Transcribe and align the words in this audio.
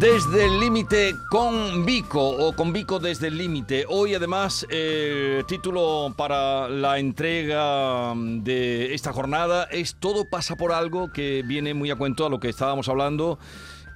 Desde 0.00 0.46
el 0.46 0.58
límite 0.58 1.14
con 1.28 1.84
Vico 1.84 2.26
o 2.26 2.54
con 2.54 2.72
Vico 2.72 2.98
desde 2.98 3.26
el 3.26 3.36
límite. 3.36 3.84
Hoy 3.86 4.14
además 4.14 4.66
eh, 4.70 5.44
título 5.46 6.14
para 6.16 6.70
la 6.70 6.98
entrega 6.98 8.14
de 8.16 8.94
esta 8.94 9.12
jornada 9.12 9.64
es 9.64 9.96
Todo 9.96 10.24
pasa 10.24 10.56
por 10.56 10.72
algo 10.72 11.12
que 11.12 11.42
viene 11.42 11.74
muy 11.74 11.90
a 11.90 11.96
cuento 11.96 12.24
a 12.24 12.30
lo 12.30 12.40
que 12.40 12.48
estábamos 12.48 12.88
hablando 12.88 13.38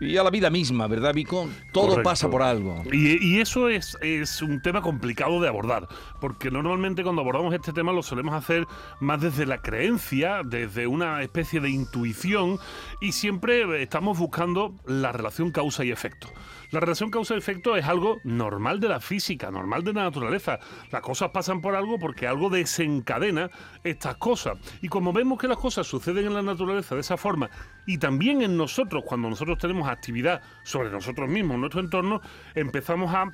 y 0.01 0.17
a 0.17 0.23
la 0.23 0.31
vida 0.31 0.51
misma, 0.51 0.87
¿verdad, 0.87 1.15
Vico? 1.15 1.49
Todo 1.73 1.89
Correcto. 1.89 2.11
pasa 2.11 2.31
por 2.31 2.43
algo. 2.43 2.83
Y, 2.93 3.25
y 3.25 3.41
eso 3.41 3.69
es, 3.69 3.97
es 4.03 4.43
un 4.43 4.61
tema 4.61 4.83
complicado 4.83 5.41
de 5.41 5.49
abordar, 5.49 5.89
porque 6.21 6.51
normalmente 6.51 7.03
cuando 7.03 7.23
abordamos 7.23 7.55
este 7.55 7.73
tema 7.73 7.93
lo 7.93 8.03
solemos 8.03 8.35
hacer 8.35 8.67
más 9.01 9.21
desde 9.21 9.47
la 9.47 9.59
creencia, 9.59 10.43
desde 10.45 10.87
una 10.87 11.23
especie 11.23 11.61
de 11.61 11.71
intuición, 11.71 12.59
y 13.01 13.13
siempre 13.13 13.83
estamos 13.83 14.19
buscando 14.19 14.75
la 14.87 15.13
relación 15.13 15.51
causa 15.51 15.85
y 15.85 15.91
efecto. 15.91 16.29
La 16.71 16.81
relación 16.81 17.11
causa 17.11 17.35
y 17.35 17.39
efecto 17.39 17.77
es 17.77 17.85
algo 17.85 18.17
normal 18.25 18.81
de 18.81 18.89
la 18.89 18.99
física, 18.99 19.51
normal 19.51 19.85
de 19.85 19.93
la 19.93 20.03
naturaleza. 20.05 20.59
Las 20.91 21.03
cosas 21.03 21.31
pasan 21.31 21.61
por 21.61 21.77
algo 21.77 22.01
porque 22.01 22.27
algo 22.27 22.51
desencadena 22.51 23.49
estas 23.85 24.17
cosas. 24.17 24.59
Y 24.83 24.89
como 24.89 25.13
vemos 25.13 25.39
que 25.39 25.47
las 25.47 25.59
cosas 25.59 25.87
suceden 25.87 26.27
en 26.27 26.35
la 26.35 26.43
naturaleza 26.43 26.97
de 26.97 27.03
esa 27.03 27.17
forma, 27.17 27.49
y 27.87 27.99
también 27.99 28.43
en 28.43 28.57
nosotros, 28.57 29.05
cuando 29.07 29.29
nosotros 29.29 29.59
tenemos 29.59 29.89
actividad 29.89 30.43
sobre 30.63 30.91
nosotros 30.91 31.29
mismos, 31.29 31.59
nuestro 31.59 31.81
entorno, 31.81 32.21
empezamos 32.55 33.15
a 33.15 33.33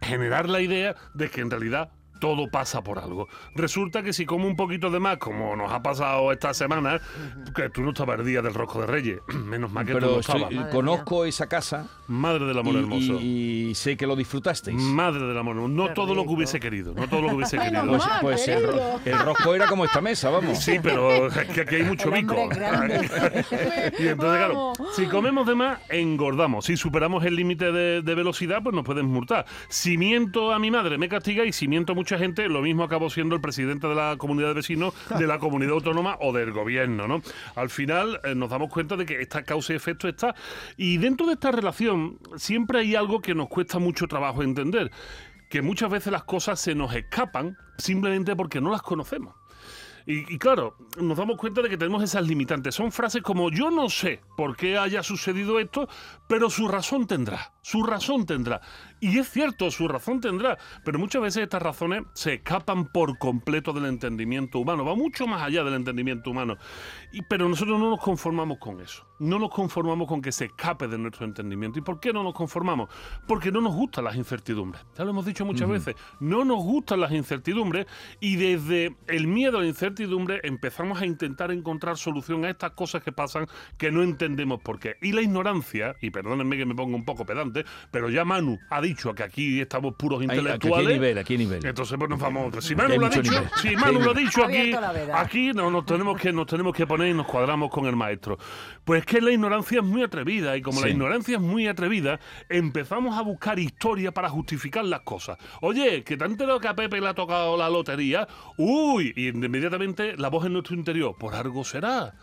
generar 0.00 0.48
la 0.48 0.60
idea 0.60 0.96
de 1.14 1.30
que 1.30 1.40
en 1.40 1.50
realidad 1.50 1.90
todo 2.22 2.46
pasa 2.48 2.82
por 2.84 3.00
algo. 3.00 3.26
Resulta 3.56 4.00
que 4.04 4.12
si 4.12 4.24
como 4.24 4.46
un 4.46 4.54
poquito 4.54 4.90
de 4.90 5.00
más, 5.00 5.16
como 5.18 5.56
nos 5.56 5.72
ha 5.72 5.82
pasado 5.82 6.30
esta 6.30 6.54
semana, 6.54 7.00
que 7.52 7.68
tú 7.68 7.82
no 7.82 7.88
estabas 7.90 8.20
el 8.20 8.24
día 8.26 8.40
del 8.42 8.54
rosco 8.54 8.80
de 8.80 8.86
Reyes, 8.86 9.18
menos 9.44 9.72
mal 9.72 9.84
que 9.84 9.92
tú 9.94 9.98
no 10.00 10.06
Pero 10.06 10.20
estabas. 10.20 10.68
conozco 10.70 11.24
esa 11.24 11.48
casa 11.48 11.88
Madre 12.06 12.44
del 12.46 12.58
amor 12.60 12.74
y, 12.74 12.78
hermoso. 12.78 13.18
y- 13.20 13.52
y 13.72 13.74
sé 13.74 13.96
que 13.96 14.06
lo 14.06 14.14
disfrutasteis. 14.14 14.80
Madre 14.80 15.26
del 15.26 15.36
amor 15.36 15.56
hermoso. 15.56 15.74
No 15.74 15.88
Qué 15.88 15.94
todo 15.94 16.14
lo 16.14 16.22
que 16.24 16.30
hubiese 16.30 16.60
querido, 16.60 16.94
no 16.94 17.08
todo 17.08 17.22
lo 17.22 17.28
que 17.30 17.34
hubiese 17.34 17.58
querido. 17.58 17.84
Pues, 17.86 18.06
mal. 18.06 18.18
pues 18.20 18.46
el, 18.46 18.64
el 19.04 19.18
rosco 19.18 19.54
era 19.56 19.66
como 19.66 19.84
esta 19.84 20.00
mesa, 20.00 20.30
vamos. 20.30 20.58
Sí, 20.62 20.78
pero 20.80 21.26
es 21.26 21.48
que 21.48 21.62
aquí 21.62 21.74
hay 21.76 21.82
mucho 21.82 22.08
bico. 22.12 22.34
y 23.98 24.06
entonces, 24.08 24.16
claro, 24.38 24.72
si 24.94 25.06
comemos 25.06 25.46
de 25.46 25.54
más, 25.56 25.78
engordamos. 25.88 26.66
Si 26.66 26.76
superamos 26.76 27.24
el 27.24 27.34
límite 27.36 27.72
de, 27.72 28.02
de 28.02 28.14
velocidad, 28.14 28.62
pues 28.62 28.74
nos 28.74 28.84
pueden 28.84 29.06
multar. 29.06 29.46
Si 29.68 29.98
miento 29.98 30.52
a 30.52 30.58
mi 30.58 30.70
madre, 30.70 30.98
me 30.98 31.08
castiga. 31.08 31.44
Y 31.44 31.52
si 31.52 31.66
miento 31.68 31.92
a 31.92 31.94
mucha 32.12 32.22
gente, 32.22 32.46
lo 32.46 32.60
mismo 32.60 32.84
acabo 32.84 33.08
siendo 33.08 33.34
el 33.34 33.40
presidente 33.40 33.86
de 33.86 33.94
la 33.94 34.16
comunidad 34.18 34.48
de 34.48 34.54
vecinos, 34.54 34.92
de 35.18 35.26
la 35.26 35.38
comunidad 35.38 35.72
autónoma 35.72 36.18
o 36.20 36.30
del 36.34 36.52
gobierno, 36.52 37.08
¿no? 37.08 37.22
Al 37.54 37.70
final 37.70 38.20
eh, 38.22 38.34
nos 38.34 38.50
damos 38.50 38.68
cuenta 38.70 38.98
de 38.98 39.06
que 39.06 39.22
esta 39.22 39.44
causa 39.44 39.72
y 39.72 39.76
efecto 39.76 40.08
está. 40.08 40.34
Y 40.76 40.98
dentro 40.98 41.26
de 41.26 41.32
esta 41.32 41.52
relación, 41.52 42.18
siempre 42.36 42.80
hay 42.80 42.96
algo 42.96 43.22
que 43.22 43.34
nos 43.34 43.48
cuesta 43.48 43.78
mucho 43.78 44.06
trabajo 44.08 44.42
entender. 44.42 44.90
Que 45.48 45.62
muchas 45.62 45.90
veces 45.90 46.12
las 46.12 46.24
cosas 46.24 46.60
se 46.60 46.74
nos 46.74 46.94
escapan 46.94 47.56
simplemente 47.78 48.36
porque 48.36 48.60
no 48.60 48.70
las 48.70 48.82
conocemos. 48.82 49.34
Y, 50.06 50.34
y 50.34 50.38
claro, 50.38 50.76
nos 51.00 51.16
damos 51.16 51.36
cuenta 51.36 51.62
de 51.62 51.68
que 51.68 51.76
tenemos 51.76 52.02
esas 52.02 52.26
limitantes. 52.26 52.74
Son 52.74 52.92
frases 52.92 53.22
como 53.22 53.50
yo 53.50 53.70
no 53.70 53.88
sé 53.88 54.20
por 54.36 54.56
qué 54.56 54.78
haya 54.78 55.02
sucedido 55.02 55.58
esto, 55.58 55.88
pero 56.28 56.50
su 56.50 56.68
razón 56.68 57.06
tendrá. 57.06 57.52
Su 57.62 57.84
razón 57.84 58.26
tendrá. 58.26 58.60
Y 59.00 59.18
es 59.18 59.30
cierto, 59.30 59.70
su 59.70 59.86
razón 59.86 60.20
tendrá. 60.20 60.58
Pero 60.84 60.98
muchas 60.98 61.22
veces 61.22 61.44
estas 61.44 61.62
razones 61.62 62.02
se 62.14 62.34
escapan 62.34 62.86
por 62.86 63.18
completo 63.18 63.72
del 63.72 63.86
entendimiento 63.86 64.58
humano. 64.58 64.84
Va 64.84 64.96
mucho 64.96 65.26
más 65.26 65.42
allá 65.42 65.62
del 65.62 65.74
entendimiento 65.74 66.30
humano. 66.30 66.56
Y, 67.12 67.22
pero 67.22 67.48
nosotros 67.48 67.78
no 67.78 67.90
nos 67.90 68.00
conformamos 68.00 68.58
con 68.58 68.80
eso. 68.80 69.06
No 69.20 69.38
nos 69.38 69.50
conformamos 69.50 70.08
con 70.08 70.20
que 70.20 70.32
se 70.32 70.46
escape 70.46 70.88
de 70.88 70.98
nuestro 70.98 71.24
entendimiento. 71.24 71.78
¿Y 71.78 71.82
por 71.82 72.00
qué 72.00 72.12
no 72.12 72.24
nos 72.24 72.34
conformamos? 72.34 72.88
Porque 73.28 73.52
no 73.52 73.60
nos 73.60 73.74
gustan 73.74 74.04
las 74.04 74.16
incertidumbres. 74.16 74.84
Ya 74.98 75.04
lo 75.04 75.10
hemos 75.10 75.24
dicho 75.24 75.44
muchas 75.44 75.68
veces. 75.68 75.94
No 76.18 76.44
nos 76.44 76.58
gustan 76.58 77.00
las 77.00 77.12
incertidumbres 77.12 77.86
y 78.18 78.36
desde 78.36 78.96
el 79.06 79.28
miedo 79.28 79.58
a 79.58 79.60
la 79.60 79.68
incertidumbre 79.68 79.91
empezamos 80.42 81.00
a 81.00 81.06
intentar 81.06 81.50
encontrar 81.50 81.96
solución 81.96 82.44
a 82.44 82.50
estas 82.50 82.72
cosas 82.72 83.02
que 83.02 83.12
pasan 83.12 83.46
que 83.76 83.90
no 83.90 84.02
entendemos 84.02 84.60
por 84.60 84.78
qué. 84.78 84.96
Y 85.00 85.12
la 85.12 85.22
ignorancia, 85.22 85.96
y 86.00 86.10
perdónenme 86.10 86.56
que 86.56 86.66
me 86.66 86.74
ponga 86.74 86.96
un 86.96 87.04
poco 87.04 87.24
pedante, 87.26 87.64
pero 87.90 88.10
ya 88.10 88.24
Manu 88.24 88.58
ha 88.70 88.80
dicho 88.80 89.14
que 89.14 89.22
aquí 89.22 89.60
estamos 89.60 89.94
puros 89.94 90.20
Ay, 90.20 90.26
¿a 90.26 90.30
qué 90.30 90.38
intelectuales. 90.38 90.92
nivel? 90.94 91.18
¿A 91.18 91.24
qué 91.24 91.38
nivel? 91.38 91.64
Entonces 91.64 91.96
pues 91.98 92.10
nos 92.10 92.20
vamos. 92.20 92.64
Si 92.64 92.74
Manu 92.74 92.98
lo 92.98 93.06
ha 93.06 93.10
dicho, 93.10 93.22
nivel. 93.22 93.48
si 93.60 93.76
Manu 93.76 94.00
lo 94.00 94.10
ha 94.10 94.14
dicho 94.14 94.44
aquí, 94.44 94.72
aquí 95.14 95.52
no, 95.52 95.70
nos 95.70 95.86
tenemos 95.86 96.20
que 96.20 96.32
nos 96.32 96.46
tenemos 96.46 96.74
que 96.74 96.86
poner 96.86 97.08
y 97.08 97.14
nos 97.14 97.26
cuadramos 97.26 97.70
con 97.70 97.86
el 97.86 97.96
maestro. 97.96 98.38
Pues 98.84 99.04
que 99.04 99.20
la 99.20 99.30
ignorancia 99.30 99.78
es 99.78 99.84
muy 99.84 100.02
atrevida 100.02 100.56
y 100.56 100.62
como 100.62 100.80
la 100.80 100.88
ignorancia 100.88 101.36
es 101.36 101.42
muy 101.42 101.66
atrevida, 101.66 102.18
empezamos 102.48 103.16
a 103.16 103.22
buscar 103.22 103.58
historia 103.58 104.12
para 104.12 104.28
justificar 104.28 104.84
las 104.84 105.00
cosas. 105.00 105.38
Oye, 105.60 106.02
que 106.04 106.16
te 106.16 106.24
has 106.24 106.30
enterado 106.30 106.58
que 106.60 106.68
a 106.68 106.74
Pepe 106.74 107.00
le 107.00 107.08
ha 107.08 107.14
tocado 107.14 107.56
la 107.56 107.68
lotería. 107.68 108.26
Uy, 108.56 109.12
y 109.16 109.28
inmediatamente 109.28 109.81
la 110.16 110.28
voz 110.28 110.46
en 110.46 110.52
nuestro 110.54 110.74
interior, 110.74 111.16
por 111.18 111.34
algo 111.34 111.64
será. 111.64 112.14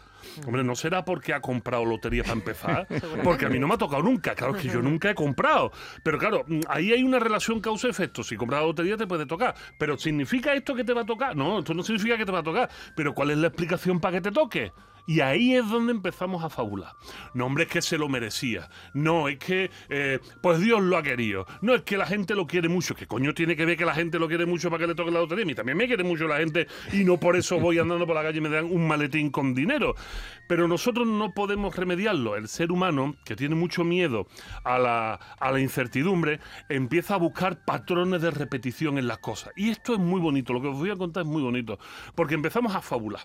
Hombre, 0.46 0.64
no 0.64 0.75
será 0.75 1.06
porque 1.06 1.34
ha 1.34 1.42
comprado 1.42 1.86
lotería 1.86 2.24
para 2.24 2.34
empezar, 2.34 2.88
porque 3.24 3.46
a 3.46 3.50
mí 3.50 3.59
no 3.59 3.68
me 3.68 3.75
ha 3.75 3.78
tocado 3.78 4.03
nunca. 4.03 4.36
Claro 4.36 4.56
es 4.56 4.62
que 4.62 4.70
yo 4.70 4.81
nunca 4.81 5.09
he 5.09 5.16
comprado. 5.16 5.72
Pero 6.03 6.18
claro, 6.18 6.44
mm, 6.48 6.62
ahí 6.68 6.92
hay 6.92 7.03
una 7.03 7.19
relación 7.19 7.59
causa-efecto. 7.62 8.24
Si 8.24 8.36
compras 8.36 8.62
la 8.62 8.68
lotería 8.68 8.98
te 8.98 9.08
puede 9.08 9.25
tocar. 9.25 9.56
Pero 9.78 9.98
¿significa 9.98 10.53
esto 10.53 10.75
que 10.75 10.84
te 10.84 10.94
va 10.94 11.02
a 11.02 11.06
tocar? 11.06 11.36
No, 11.36 11.59
esto 11.59 11.74
no 11.74 11.84
significa 11.84 12.18
que 12.18 12.25
te 12.25 12.31
va 12.31 12.40
a 12.40 12.44
tocar. 12.44 12.69
Pero 12.96 13.14
¿cuál 13.14 13.31
es 13.31 13.38
la 13.38 13.48
explicación 13.48 14.00
para 14.00 14.18
que 14.18 14.22
te 14.22 14.31
toque? 14.31 14.72
Y 15.09 15.22
ahí 15.22 15.56
es 15.56 15.68
donde 15.68 15.92
empezamos 15.92 16.44
a 16.44 16.52
fabular. 16.52 16.92
No, 17.34 17.47
hombre, 17.47 17.64
es 17.64 17.70
que 17.72 17.81
se 17.81 17.97
lo 17.97 18.08
merecía. 18.08 18.70
No, 18.94 19.28
es 19.28 19.40
que, 19.40 19.72
eh, 19.90 20.20
pues 20.40 20.59
Dios 20.59 20.84
lo 20.84 20.97
ha 20.97 21.02
querido. 21.02 21.47
No, 21.64 21.74
es 21.74 21.81
que 21.81 21.97
la 21.97 22.06
gente 22.06 22.36
lo 22.36 22.46
quiere 22.46 22.70
mucho. 22.70 22.94
¿Qué 22.94 23.08
coño 23.08 23.34
tiene 23.34 23.56
que 23.56 23.66
ver 23.66 23.75
que 23.75 23.86
la 23.86 23.96
gente 23.96 24.19
lo 24.19 24.28
quiere 24.28 24.46
mucho 24.46 24.69
para 24.69 24.81
que 24.81 24.88
le 24.90 24.94
toque 24.94 25.09
la 25.09 25.22
lotería? 25.22 25.46
Mí 25.46 25.56
también 25.56 25.80
me 25.80 25.88
quiere 25.88 26.03
mucho 26.03 26.28
la 26.28 26.38
gente 26.38 26.68
y 26.94 27.03
no 27.06 27.19
por 27.19 27.36
eso 27.36 27.59
voy 27.59 27.80
andando 27.80 28.06
por 28.06 28.16
la 28.16 28.22
calle 28.22 28.38
y 28.38 28.42
me 28.42 28.50
dan 28.50 28.66
un 28.66 28.88
maletín 28.88 29.31
con 29.31 29.56
dinero. 29.56 29.96
Pero 30.48 30.68
nosotros 30.68 31.08
no 31.08 31.34
podemos 31.34 31.75
remediarlo. 31.75 32.36
El 32.36 32.48
ser 32.48 32.72
humano, 32.72 33.16
que 33.25 33.36
tiene 33.36 33.56
mucho 33.56 33.84
miedo 33.84 34.28
a 34.64 34.78
la, 34.78 35.14
a 35.40 35.52
la 35.52 35.59
incertidumbre, 35.59 36.40
empieza 36.69 37.16
a 37.16 37.18
buscar 37.18 37.66
patrones 37.66 38.22
de 38.22 38.30
repetición 38.30 39.00
en 39.00 39.08
las 39.08 39.18
cosas. 39.18 39.53
Y 39.56 39.72
esto 39.72 39.94
es 39.94 40.00
muy 40.00 40.22
bonito. 40.22 40.53
Lo 40.53 40.62
que 40.62 40.68
os 40.68 40.78
voy 40.78 40.92
a 40.92 40.96
contar 40.96 41.24
es 41.24 41.30
muy 41.30 41.42
bonito. 41.42 41.80
Porque 42.14 42.36
empezamos 42.36 42.75
a 42.75 42.81
fabular. 42.81 43.22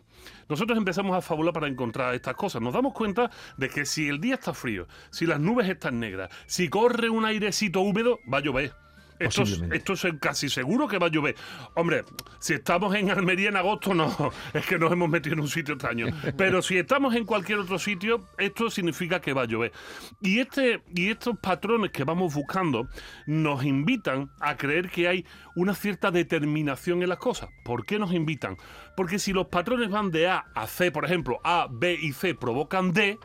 Nosotros 0.48 0.78
empezamos 0.78 1.14
a 1.14 1.20
fabular 1.20 1.52
para 1.52 1.73
encontrar 1.74 2.14
estas 2.14 2.34
cosas. 2.34 2.62
Nos 2.62 2.72
damos 2.72 2.94
cuenta 2.94 3.30
de 3.56 3.68
que 3.68 3.84
si 3.84 4.08
el 4.08 4.20
día 4.20 4.34
está 4.34 4.54
frío, 4.54 4.88
si 5.10 5.26
las 5.26 5.38
nubes 5.38 5.68
están 5.68 6.00
negras, 6.00 6.30
si 6.46 6.68
corre 6.68 7.10
un 7.10 7.24
airecito 7.24 7.80
húmedo, 7.80 8.20
va 8.32 8.38
a 8.38 8.40
llover. 8.40 8.83
Esto, 9.18 9.42
es- 9.42 9.50
Posiblemente. 9.50 9.76
esto 9.76 9.92
es 9.92 10.14
casi 10.20 10.48
seguro 10.48 10.88
que 10.88 10.98
va 10.98 11.06
a 11.06 11.10
llover. 11.10 11.36
Hombre, 11.74 12.04
si 12.38 12.54
estamos 12.54 12.94
en 12.94 13.10
Almería 13.10 13.48
en 13.48 13.56
agosto, 13.56 13.94
no, 13.94 14.32
es 14.54 14.66
que 14.66 14.78
nos 14.78 14.90
hemos 14.92 15.08
metido 15.08 15.34
en 15.34 15.40
un 15.40 15.48
sitio 15.48 15.74
extraño. 15.74 16.06
Pero 16.36 16.62
si 16.62 16.76
estamos 16.78 17.14
en 17.14 17.24
cualquier 17.24 17.58
otro 17.60 17.78
sitio, 17.78 18.24
esto 18.38 18.70
significa 18.70 19.20
que 19.20 19.32
va 19.32 19.42
a 19.42 19.46
llover. 19.46 19.72
Y, 20.20 20.40
este, 20.40 20.82
y 20.94 21.10
estos 21.10 21.38
patrones 21.38 21.90
que 21.92 22.04
vamos 22.04 22.34
buscando 22.34 22.88
nos 23.26 23.64
invitan 23.64 24.30
a 24.40 24.56
creer 24.56 24.90
que 24.90 25.08
hay 25.08 25.24
una 25.56 25.74
cierta 25.74 26.10
determinación 26.10 27.02
en 27.02 27.08
las 27.08 27.18
cosas. 27.18 27.48
¿Por 27.64 27.86
qué 27.86 27.98
nos 27.98 28.12
invitan? 28.12 28.56
Porque 28.96 29.18
si 29.18 29.32
los 29.32 29.46
patrones 29.46 29.90
van 29.90 30.10
de 30.10 30.28
A 30.28 30.44
a 30.54 30.66
C, 30.66 30.90
por 30.90 31.04
ejemplo, 31.04 31.38
A, 31.44 31.68
B 31.70 31.96
y 32.00 32.12
C 32.12 32.34
provocan 32.34 32.92
D, 32.92 33.18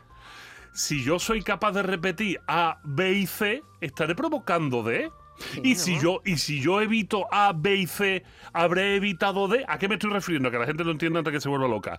si 0.72 1.02
yo 1.02 1.18
soy 1.18 1.42
capaz 1.42 1.72
de 1.72 1.82
repetir 1.82 2.40
A, 2.46 2.78
B 2.84 3.12
y 3.12 3.26
C, 3.26 3.62
estaré 3.80 4.14
provocando 4.14 4.82
D. 4.82 5.10
y 5.62 5.74
si 5.74 5.98
yo 6.00 6.20
y 6.24 6.36
si 6.38 6.60
yo 6.60 6.80
evito 6.80 7.26
A, 7.32 7.52
B 7.54 7.76
y 7.76 7.86
C, 7.86 8.24
habré 8.52 8.96
evitado 8.96 9.48
D. 9.48 9.64
¿A 9.68 9.78
qué 9.78 9.88
me 9.88 9.94
estoy 9.94 10.10
refiriendo? 10.10 10.48
A 10.48 10.52
que 10.52 10.58
la 10.58 10.66
gente 10.66 10.84
lo 10.84 10.90
entienda 10.90 11.18
antes 11.20 11.32
que 11.32 11.40
se 11.40 11.48
vuelva 11.48 11.68
loca. 11.68 11.98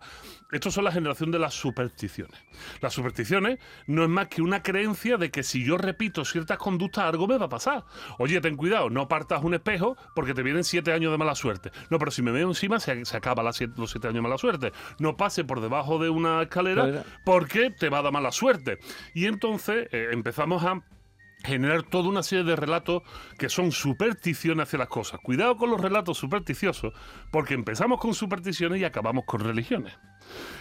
Esto 0.52 0.70
son 0.72 0.84
la 0.84 0.92
generación 0.92 1.32
de 1.32 1.40
las 1.40 1.54
supersticiones. 1.54 2.38
Las 2.82 2.94
supersticiones 2.94 3.60
no 3.88 4.04
es 4.04 4.10
más 4.10 4.28
que 4.28 4.42
una 4.42 4.62
creencia 4.62 5.18
de 5.18 5.32
que 5.32 5.44
si 5.44 5.64
yo 5.64 5.78
repito 5.78 6.26
ciertas 6.26 6.58
conductas, 6.58 7.06
algo 7.06 7.28
me 7.28 7.38
va 7.38 7.46
a 7.46 7.50
pasar. 7.50 7.86
Oye, 8.20 8.42
ten 8.42 8.56
cuidado, 8.58 8.90
no 8.90 9.08
partas 9.08 9.44
un 9.44 9.54
espejo 9.54 9.96
porque 10.16 10.34
te 10.34 10.44
vienen 10.44 10.64
siete 10.64 10.92
años 10.94 11.12
de 11.12 11.18
mala 11.18 11.36
suerte. 11.36 11.72
No, 11.90 11.98
pero 12.00 12.12
si 12.12 12.22
me 12.22 12.32
veo 12.32 12.48
encima, 12.48 12.80
se, 12.80 13.06
se 13.06 13.18
acaba 13.18 13.44
las 13.44 13.56
siete- 13.58 13.74
los 13.78 13.92
siete 13.92 14.08
años 14.08 14.16
de 14.16 14.22
mala 14.22 14.38
suerte. 14.38 14.72
No 15.00 15.16
pase 15.18 15.44
por 15.44 15.62
debajo 15.62 16.00
de 16.00 16.10
una 16.10 16.42
escalera 16.44 16.84
Escalera. 16.88 17.06
porque 17.26 17.72
te 17.72 17.90
va 17.90 18.00
a 18.00 18.02
dar 18.02 18.12
mala 18.14 18.32
suerte. 18.32 18.78
Y 19.14 19.26
entonces 19.26 19.88
eh, 19.92 20.10
empezamos 20.12 20.64
a 20.64 20.82
generar 21.44 21.84
toda 21.84 22.10
una 22.10 22.24
serie 22.24 22.44
de 22.44 22.56
relatos 22.56 23.04
que 23.38 23.50
son 23.50 23.72
supersticiones 23.72 24.68
hacia 24.68 24.80
las 24.80 24.88
cosas. 24.88 25.20
Cuidado 25.22 25.58
con 25.58 25.70
los 25.70 25.82
relatos 25.82 26.18
supersticiosos, 26.18 26.94
porque 27.32 27.54
empezamos 27.54 28.00
con 28.00 28.14
supersticiones 28.14 28.82
y 28.82 28.86
acabamos 28.86 29.26
con 29.26 29.42
religiones. 29.42 29.94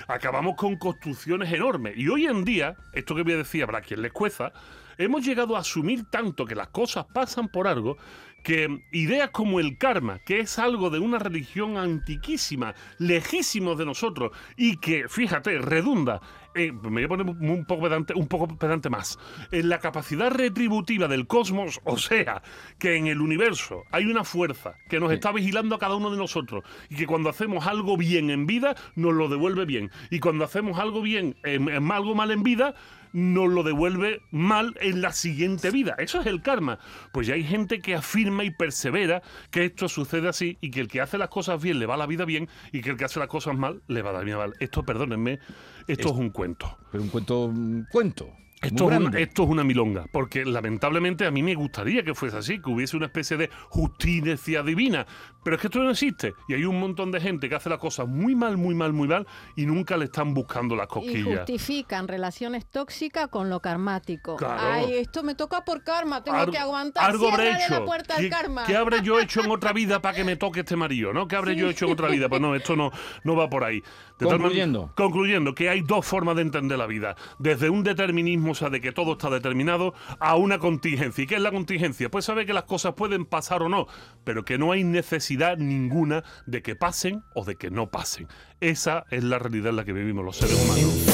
Acabamos 0.08 0.56
con 0.56 0.76
construcciones 0.76 1.52
enormes. 1.52 1.96
Y 1.96 2.08
hoy 2.08 2.26
en 2.26 2.44
día, 2.44 2.76
esto 2.92 3.14
que 3.14 3.22
voy 3.22 3.34
a 3.34 3.38
decir 3.38 3.62
habrá 3.62 3.80
quien 3.80 4.02
les 4.02 4.12
cueza, 4.12 4.52
hemos 4.98 5.24
llegado 5.24 5.56
a 5.56 5.60
asumir 5.60 6.04
tanto 6.10 6.44
que 6.44 6.54
las 6.54 6.68
cosas 6.68 7.06
pasan 7.12 7.48
por 7.48 7.66
algo 7.66 7.96
que 8.42 8.82
ideas 8.92 9.30
como 9.30 9.60
el 9.60 9.78
karma, 9.78 10.18
que 10.20 10.40
es 10.40 10.58
algo 10.58 10.90
de 10.90 10.98
una 10.98 11.18
religión 11.18 11.76
antiquísima, 11.76 12.74
lejísimos 12.98 13.78
de 13.78 13.86
nosotros, 13.86 14.32
y 14.56 14.76
que, 14.78 15.08
fíjate, 15.08 15.58
redunda 15.58 16.20
eh, 16.54 16.72
me 16.72 16.90
voy 16.90 17.04
a 17.04 17.08
poner 17.08 17.26
un 17.28 17.64
poco 17.64 17.82
pedante, 17.82 18.12
un 18.14 18.26
poco 18.26 18.48
pedante 18.48 18.90
más, 18.90 19.18
en 19.52 19.68
la 19.68 19.78
capacidad 19.78 20.30
retributiva 20.30 21.06
del 21.06 21.28
cosmos, 21.28 21.80
o 21.84 21.96
sea, 21.96 22.42
que 22.78 22.96
en 22.96 23.06
el 23.06 23.20
universo 23.20 23.84
hay 23.92 24.06
una 24.06 24.24
fuerza 24.24 24.74
que 24.88 24.98
nos 24.98 25.12
está 25.12 25.30
vigilando 25.30 25.76
a 25.76 25.78
cada 25.78 25.94
uno 25.94 26.10
de 26.10 26.16
nosotros 26.16 26.64
y 26.88 26.96
que 26.96 27.06
cuando 27.06 27.30
hacemos 27.30 27.68
algo 27.68 27.96
bien 27.96 28.30
en 28.30 28.46
vida 28.46 28.74
nos 28.96 29.14
lo 29.14 29.28
devuelve 29.28 29.64
bien 29.64 29.92
y 30.10 30.18
cuando 30.18 30.44
hacemos 30.44 30.80
algo 30.80 31.02
bien, 31.02 31.36
en, 31.44 31.70
algo 31.92 32.16
mal 32.16 32.32
en 32.32 32.42
vida, 32.42 32.74
nos 33.12 33.48
lo 33.48 33.62
devuelve 33.62 34.22
mal 34.30 34.76
en 34.80 35.00
la 35.02 35.12
siguiente 35.12 35.70
vida. 35.70 35.94
Eso 35.98 36.20
es 36.20 36.26
el 36.26 36.42
karma. 36.42 36.78
Pues 37.12 37.26
ya 37.26 37.34
hay 37.34 37.42
gente 37.42 37.80
que 37.80 37.96
afirma 37.96 38.29
y 38.44 38.50
persevera 38.50 39.22
que 39.50 39.64
esto 39.66 39.88
sucede 39.88 40.28
así 40.28 40.58
y 40.60 40.70
que 40.70 40.80
el 40.80 40.88
que 40.88 41.00
hace 41.00 41.18
las 41.18 41.28
cosas 41.28 41.62
bien 41.62 41.78
le 41.78 41.86
va 41.86 41.96
la 41.96 42.06
vida 42.06 42.24
bien 42.24 42.48
y 42.72 42.80
que 42.80 42.90
el 42.90 42.96
que 42.96 43.04
hace 43.04 43.18
las 43.18 43.28
cosas 43.28 43.56
mal 43.56 43.82
le 43.88 44.02
va 44.02 44.10
a 44.10 44.12
la 44.14 44.20
vida 44.20 44.38
mal. 44.38 44.54
Esto, 44.60 44.84
perdónenme, 44.84 45.38
esto 45.86 46.08
es, 46.08 46.14
un 46.14 46.30
cuento. 46.30 46.76
Pero 46.90 47.02
un 47.02 47.10
cuento, 47.10 47.44
un 47.44 47.86
cuento. 47.90 48.30
Esto 48.60 48.90
es, 48.90 48.98
una, 48.98 49.18
esto 49.18 49.44
es, 49.44 49.48
una, 49.48 49.64
milonga, 49.64 50.04
porque 50.12 50.44
lamentablemente 50.44 51.26
a 51.26 51.30
mí 51.30 51.42
me 51.42 51.54
gustaría 51.54 52.02
que 52.02 52.14
fuese 52.14 52.36
así, 52.36 52.60
que 52.60 52.68
hubiese 52.68 52.94
una 52.94 53.06
especie 53.06 53.38
de 53.38 53.48
justicia 53.70 54.62
divina, 54.62 55.06
pero 55.42 55.56
es 55.56 55.62
que 55.62 55.68
esto 55.68 55.82
no 55.82 55.90
existe 55.90 56.34
y 56.46 56.52
hay 56.52 56.64
un 56.64 56.78
montón 56.78 57.10
de 57.10 57.20
gente 57.22 57.48
que 57.48 57.54
hace 57.54 57.70
las 57.70 57.78
cosas 57.78 58.06
muy 58.06 58.34
mal, 58.34 58.58
muy 58.58 58.74
mal, 58.74 58.92
muy 58.92 59.08
mal 59.08 59.26
y 59.56 59.64
nunca 59.64 59.96
le 59.96 60.04
están 60.04 60.34
buscando 60.34 60.76
las 60.76 60.88
cosquillas. 60.88 61.26
Y 61.26 61.36
justifican 61.36 62.06
relaciones 62.06 62.66
tóxicas 62.66 63.28
con 63.28 63.48
lo 63.48 63.60
karmático. 63.60 64.36
Ay, 64.46 64.92
esto 64.92 65.22
me 65.22 65.34
toca 65.34 65.64
por 65.64 65.82
karma, 65.82 66.22
tengo 66.22 66.50
que 66.50 66.58
aguantar. 66.58 67.10
Algo 67.10 67.30
habré 67.30 67.52
hecho. 67.52 67.80
la 67.80 67.84
puerta 67.86 68.16
¿Qué, 68.18 68.28
karma. 68.28 68.64
¿Qué 68.66 68.76
habré 68.76 69.00
yo 69.02 69.18
hecho 69.18 69.42
en 69.42 69.50
otra 69.50 69.72
vida 69.72 70.02
para 70.02 70.14
que 70.14 70.24
me 70.24 70.36
toque 70.36 70.60
este 70.60 70.76
marido? 70.76 71.14
¿no? 71.14 71.26
¿Qué 71.26 71.36
habré 71.36 71.56
yo 71.56 71.70
hecho 71.70 71.86
en 71.86 71.92
otra 71.92 72.08
vida? 72.08 72.28
Pues 72.28 72.42
no, 72.42 72.54
esto 72.54 72.76
no, 72.76 72.90
no 73.24 73.36
va 73.36 73.48
por 73.48 73.64
ahí. 73.64 73.82
concluyendo. 74.18 74.92
concluyendo, 74.94 75.54
que 75.54 75.70
hay 75.70 75.80
dos 75.80 76.04
formas 76.04 76.36
de 76.36 76.42
entender 76.42 76.76
la 76.76 76.86
vida. 76.86 77.16
Desde 77.38 77.70
un 77.70 77.82
determinismo, 77.82 78.49
sea, 78.54 78.70
de 78.70 78.80
que 78.80 78.92
todo 78.92 79.12
está 79.12 79.30
determinado, 79.30 79.94
a 80.18 80.36
una 80.36 80.58
contingencia. 80.58 81.24
¿Y 81.24 81.26
qué 81.26 81.36
es 81.36 81.40
la 81.40 81.50
contingencia? 81.50 82.10
Pues 82.10 82.24
sabe 82.24 82.46
que 82.46 82.52
las 82.52 82.64
cosas 82.64 82.94
pueden 82.94 83.24
pasar 83.24 83.62
o 83.62 83.68
no, 83.68 83.86
pero 84.24 84.44
que 84.44 84.58
no 84.58 84.72
hay 84.72 84.84
necesidad 84.84 85.56
ninguna 85.56 86.24
de 86.46 86.62
que 86.62 86.76
pasen 86.76 87.22
o 87.34 87.44
de 87.44 87.56
que 87.56 87.70
no 87.70 87.90
pasen. 87.90 88.28
Esa 88.60 89.04
es 89.10 89.24
la 89.24 89.38
realidad 89.38 89.70
en 89.70 89.76
la 89.76 89.84
que 89.84 89.92
vivimos 89.92 90.24
los 90.24 90.36
seres 90.36 90.62
humanos. 90.64 91.06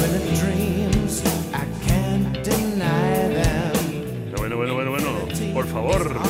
Bueno, 4.36 4.56
bueno, 4.56 4.74
bueno, 4.74 4.90
bueno, 4.90 5.54
por 5.54 5.66
favor. 5.66 6.20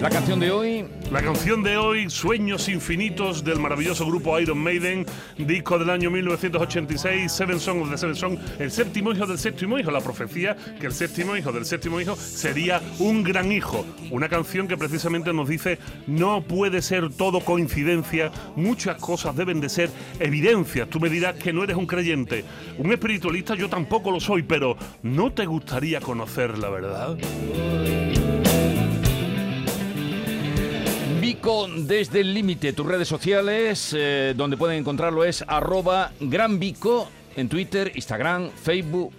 La 0.00 0.10
canción 0.10 0.40
de 0.40 0.50
hoy. 0.50 0.99
La 1.10 1.22
canción 1.22 1.64
de 1.64 1.76
hoy, 1.76 2.08
Sueños 2.08 2.68
Infinitos, 2.68 3.42
del 3.42 3.58
maravilloso 3.58 4.06
grupo 4.06 4.38
Iron 4.38 4.58
Maiden, 4.58 5.04
disco 5.38 5.76
del 5.76 5.90
año 5.90 6.08
1986, 6.08 7.32
Seven 7.32 7.58
Song 7.58 7.82
of 7.82 7.90
the 7.90 7.98
Seven 7.98 8.14
Song, 8.14 8.38
el 8.60 8.70
séptimo 8.70 9.10
hijo 9.10 9.26
del 9.26 9.36
séptimo 9.36 9.76
hijo, 9.76 9.90
la 9.90 10.00
profecía 10.00 10.56
que 10.78 10.86
el 10.86 10.92
séptimo 10.92 11.36
hijo 11.36 11.50
del 11.50 11.64
séptimo 11.64 12.00
hijo 12.00 12.14
sería 12.14 12.80
un 13.00 13.24
gran 13.24 13.50
hijo. 13.50 13.84
Una 14.12 14.28
canción 14.28 14.68
que 14.68 14.76
precisamente 14.76 15.32
nos 15.32 15.48
dice, 15.48 15.80
no 16.06 16.42
puede 16.42 16.80
ser 16.80 17.10
todo 17.12 17.40
coincidencia, 17.40 18.30
muchas 18.54 18.96
cosas 18.98 19.34
deben 19.34 19.60
de 19.60 19.68
ser 19.68 19.90
evidencias. 20.20 20.88
Tú 20.88 21.00
me 21.00 21.08
dirás 21.08 21.34
que 21.34 21.52
no 21.52 21.64
eres 21.64 21.76
un 21.76 21.86
creyente, 21.86 22.44
un 22.78 22.92
espiritualista 22.92 23.56
yo 23.56 23.68
tampoco 23.68 24.12
lo 24.12 24.20
soy, 24.20 24.44
pero 24.44 24.76
¿no 25.02 25.32
te 25.32 25.44
gustaría 25.44 26.00
conocer 26.00 26.56
la 26.56 26.70
verdad? 26.70 27.16
Vico 31.40 31.68
desde 31.68 32.20
el 32.20 32.34
límite, 32.34 32.74
tus 32.74 32.84
redes 32.84 33.08
sociales, 33.08 33.96
eh, 33.96 34.34
donde 34.36 34.58
pueden 34.58 34.76
encontrarlo 34.76 35.24
es 35.24 35.42
arroba 35.48 36.12
Gran 36.20 36.58
Vico 36.58 37.08
en 37.34 37.48
Twitter, 37.48 37.92
Instagram, 37.94 38.50
Facebook 38.50 39.10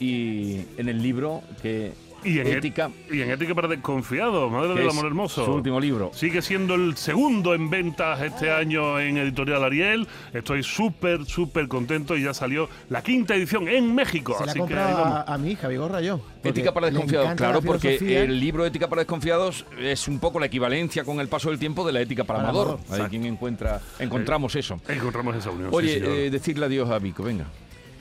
y 0.00 0.62
en 0.76 0.88
el 0.88 1.00
libro 1.00 1.40
que 1.62 1.92
y 2.24 2.38
en 2.40 2.46
Ética. 2.48 2.90
y 3.10 3.20
en 3.20 3.30
Ética 3.30 3.54
para 3.54 3.68
Desconfiados, 3.68 4.50
Madre 4.50 4.74
del 4.74 4.90
Amor 4.90 5.06
Hermoso. 5.06 5.44
Su 5.44 5.52
último 5.52 5.80
libro. 5.80 6.10
Sigue 6.14 6.42
siendo 6.42 6.74
el 6.74 6.96
segundo 6.96 7.54
en 7.54 7.70
ventas 7.70 8.20
este 8.22 8.50
año 8.50 8.98
en 8.98 9.16
Editorial 9.18 9.64
Ariel. 9.64 10.06
Estoy 10.32 10.62
súper, 10.62 11.24
súper 11.26 11.68
contento 11.68 12.16
y 12.16 12.22
ya 12.22 12.34
salió 12.34 12.68
la 12.88 13.02
quinta 13.02 13.34
edición 13.34 13.68
en 13.68 13.94
México. 13.94 14.34
Se 14.38 14.44
Así 14.44 14.58
la 14.58 14.66
que 14.66 14.74
a, 14.74 15.22
a, 15.22 15.38
mi 15.38 15.52
hija, 15.52 15.68
Vigorra, 15.68 16.00
yo. 16.00 16.20
Ética 16.42 16.72
para 16.72 16.90
Desconfiados, 16.90 17.34
claro, 17.34 17.62
porque 17.62 17.96
el 17.96 18.38
libro 18.38 18.64
Ética 18.64 18.88
para 18.88 19.00
Desconfiados 19.00 19.66
es 19.78 20.08
un 20.08 20.18
poco 20.18 20.40
la 20.40 20.46
equivalencia 20.46 21.04
con 21.04 21.20
el 21.20 21.28
paso 21.28 21.50
del 21.50 21.58
tiempo 21.58 21.86
de 21.86 21.92
la 21.92 22.00
Ética 22.00 22.24
para, 22.24 22.40
Amador. 22.40 22.78
Ahí 22.90 23.02
quien 23.08 23.24
encuentra, 23.24 23.80
encontramos 23.98 24.54
eso. 24.56 24.80
Encontramos 24.88 25.36
esa 25.36 25.50
unión. 25.50 25.70
Oye, 25.72 26.26
eh, 26.26 26.30
decirle 26.30 26.66
adiós 26.66 26.90
a 26.90 26.98
Vico, 26.98 27.22
venga 27.22 27.46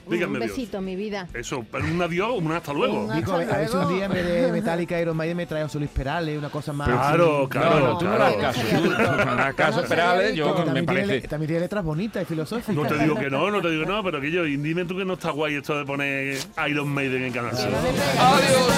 un 0.08 0.40
besito, 0.40 0.82
mi 0.82 0.96
vida. 0.96 1.28
Eso, 1.34 1.66
pero 1.72 1.86
un 1.86 2.02
adiós, 2.02 2.32
un 2.38 2.52
hasta 2.52 2.74
luego. 2.74 3.14
Nico, 3.14 3.34
a 3.34 3.38
ver 3.38 3.68
si 3.68 3.76
un 3.76 3.96
día 3.96 4.06
en 4.06 4.14
vez 4.14 4.26
de 4.26 4.52
Metallica 4.58 5.00
Iron 5.00 5.16
Maiden 5.18 5.38
me 5.38 5.46
trae 5.46 5.64
a 5.64 5.70
Solís 5.70 5.90
Perales, 5.90 6.38
una 6.38 6.50
cosa 6.50 6.74
más. 6.74 6.88
Claro, 6.88 7.48
claro. 7.50 7.80
No, 7.80 7.98
tú 7.98 8.06
no 8.06 8.14
harás 8.14 8.36
caso. 8.36 8.62
Tú 8.62 8.90
no 8.90 8.98
harás 8.98 9.56
caso, 9.56 9.84
Perales, 9.84 10.36
yo 10.36 10.66
me 10.66 10.84
parece. 10.84 11.28
También 11.28 11.48
tiene 11.48 11.62
letras 11.62 11.84
bonitas 11.84 12.24
y 12.24 12.26
filosóficas. 12.26 12.76
No 12.76 12.86
te 12.86 12.98
digo 12.98 13.16
que 13.16 13.30
no, 13.30 13.52
no 13.52 13.62
te 13.62 13.70
digo 13.70 13.84
que 13.84 13.90
no, 13.90 14.04
pero 14.08 14.22
que 14.22 14.32
yo, 14.32 14.44
dime 14.44 14.86
tú 14.86 14.98
que 14.98 15.06
no 15.06 15.14
está 15.14 15.32
guay 15.32 15.56
esto 15.56 15.78
de 15.78 15.86
poner 15.86 16.38
Iron 16.68 16.90
Maiden 16.90 17.24
en 17.24 17.34
Canal 17.34 17.54
Adiós. 17.56 18.78